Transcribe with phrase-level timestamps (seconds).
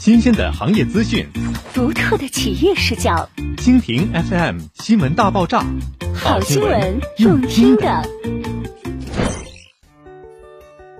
[0.00, 1.26] 新鲜的行业资讯，
[1.74, 3.28] 独特的企业视角。
[3.58, 5.62] 蜻蜓 FM 新闻大爆炸，
[6.14, 8.02] 好新闻用听的。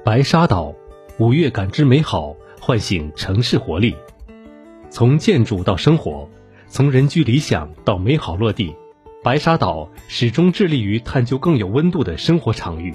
[0.05, 0.75] 白沙岛，
[1.19, 3.97] 五月感知美好，唤醒城市活力。
[4.91, 6.29] 从建筑到生活，
[6.69, 8.77] 从人居理想到美好落地，
[9.25, 12.95] 白沙岛始终致力于探究更有温度的生活场域。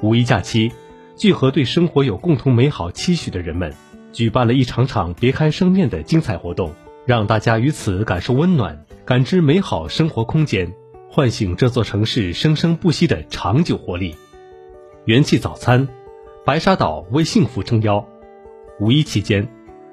[0.00, 0.72] 五一假期，
[1.18, 3.74] 聚合对生活有共同美好期许的人们。
[4.12, 6.74] 举办了一场场别开生面的精彩活动，
[7.06, 10.72] 让大家于此感受温暖，感知美好生活空间，
[11.10, 14.14] 唤醒这座城市生生不息的长久活力。
[15.04, 15.88] 元气早餐，
[16.44, 18.04] 白沙岛为幸福撑腰。
[18.80, 19.48] 五一期间，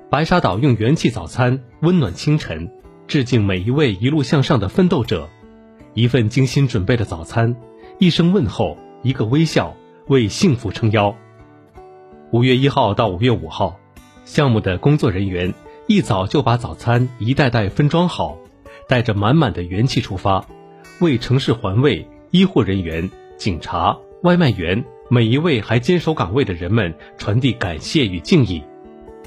[0.09, 2.71] 白沙岛用元气早餐温暖清晨，
[3.07, 5.29] 致敬每一位一路向上的奋斗者。
[5.93, 7.55] 一份精心准备的早餐，
[7.99, 9.75] 一声问候，一个微笑，
[10.07, 11.15] 为幸福撑腰。
[12.31, 13.79] 五月一号到五月五号。
[14.25, 15.53] 项目的工作人员
[15.87, 18.37] 一早就把早餐一袋袋分装好，
[18.89, 20.45] 带着满满的元气出发，
[20.99, 28.63] 为城市环卫、医护人员、警察、外卖员每一位还坚守岗位的人们传递感谢与敬意。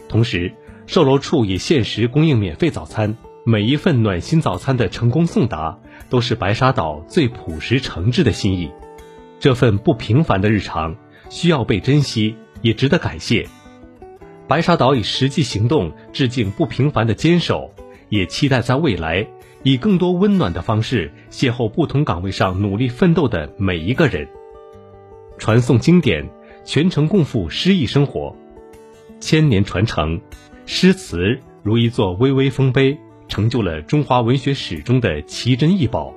[0.08, 0.52] 同时，
[0.86, 3.16] 售楼处也限时供应免费早餐。
[3.44, 5.78] 每一份暖心早餐的成功送达，
[6.10, 8.70] 都是白沙岛最朴实诚挚的心意。
[9.40, 10.96] 这份不平凡的日常，
[11.30, 13.48] 需要被珍惜，也值得感谢。
[14.48, 17.70] 白沙岛以实际行动致敬不平凡的坚守，
[18.08, 19.28] 也期待在未来
[19.62, 24.26] 以更多温暖的方式邂逅不同岗位上努力奋斗的每一个人。
[25.36, 26.26] 传颂经典，
[26.64, 28.34] 全程共赴诗意生活，
[29.20, 30.18] 千年传承，
[30.64, 36.14] 诗词如一座巍巍丰碑，成就了中华文学史中的奇珍异宝。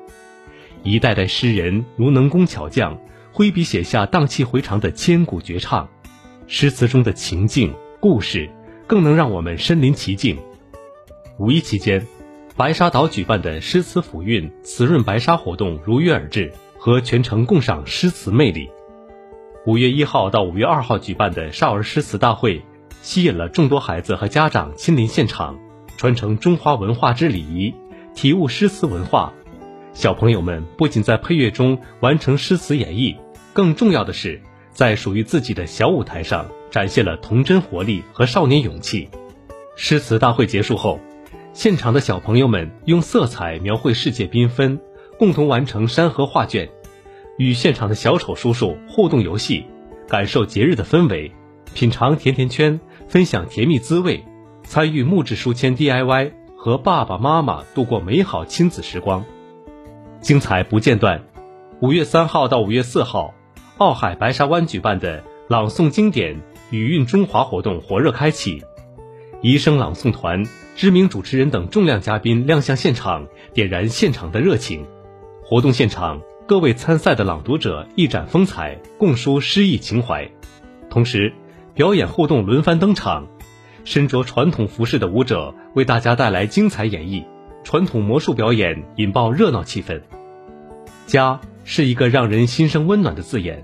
[0.83, 2.97] 一代代诗人如能工巧匠，
[3.33, 5.89] 挥笔写下荡气回肠的千古绝唱，
[6.47, 7.73] 诗词中的情境。
[8.01, 8.49] 故事
[8.87, 10.35] 更能让我们身临其境。
[11.37, 12.07] 五一期间，
[12.57, 18.67] 白沙岛举办的诗词抚韵、词润白沙活动如约而至，和全程共赏诗词魅力。
[19.67, 22.63] 五月一号到五月二号举办的少儿诗词大会，
[23.03, 25.59] 吸引了众多孩子和家长亲临现场，
[25.95, 27.71] 传承中华文化之礼仪，
[28.15, 29.31] 体悟诗词文化。
[29.93, 33.15] 小朋友们不仅在配乐中完成诗词演绎，
[33.53, 34.41] 更重要的是，
[34.71, 36.47] 在属于自己的小舞台上。
[36.71, 39.09] 展现了童真活力和少年勇气。
[39.75, 40.99] 诗词大会结束后，
[41.53, 44.79] 现场的小朋友们用色彩描绘世界缤纷，
[45.19, 46.69] 共同完成山河画卷，
[47.37, 49.65] 与现场的小丑叔叔互动游戏，
[50.07, 51.31] 感受节日的氛围，
[51.73, 54.23] 品尝甜甜圈，分享甜蜜滋味，
[54.63, 59.25] 参与木质书签 DIY，和爸爸妈妈度过美好亲子时光，
[60.21, 61.23] 精彩不间断。
[61.81, 63.33] 五月三号到五月四号，
[63.77, 66.39] 奥海白沙湾举办的朗诵经典。
[66.71, 68.63] 语韵中华活动火热开启，
[69.41, 70.41] 遗声朗诵团、
[70.73, 74.85] 知名主持人等重量嘉宾亮相现场，点燃现场的热情。
[75.43, 80.31] 活动现场，各位参赛的朗读者一展风采，共抒诗意情怀。
[80.89, 81.33] 同时，
[81.73, 83.27] 表演互动轮番登场，
[83.83, 87.25] 身着传统服饰的舞者为大家带来精彩演绎，
[87.65, 90.01] 传统魔术表演引爆热闹气氛。
[91.05, 93.61] 家是一个让人心生温暖的字眼，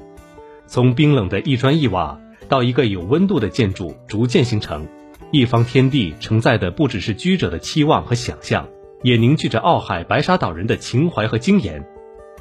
[0.66, 2.20] 从冰冷的一砖一瓦。
[2.48, 4.88] 到一个有温度的建筑逐渐形成，
[5.32, 8.68] 一方天地承载的不只是居者的期望和想象，
[9.04, 11.86] 也凝聚着奥海白沙岛人的情怀和经验。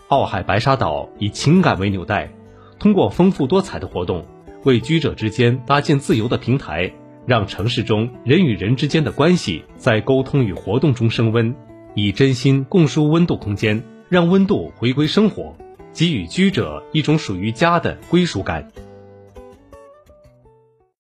[0.09, 2.31] 奥海白沙岛以情感为纽带，
[2.79, 4.25] 通过丰富多彩的活动，
[4.63, 6.93] 为居者之间搭建自由的平台，
[7.27, 11.53] 让城市中人与人之间的关系在沟通与活动中升温，
[11.95, 15.57] 以真心共抒温度空间，让温度回归生活，
[15.93, 18.71] 给予居者一种属于家的归属感。